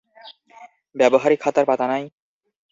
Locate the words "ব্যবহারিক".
0.95-1.39